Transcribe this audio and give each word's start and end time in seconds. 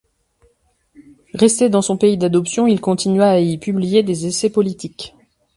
Resté 1.35 1.69
dans 1.69 1.83
son 1.83 1.95
pays 1.95 2.17
d'adoption, 2.17 2.65
il 2.65 2.81
continua 2.81 3.33
à 3.33 3.39
y 3.39 3.59
publier 3.59 4.01
des 4.01 4.25
essais 4.25 4.49
politiques. 4.49 5.15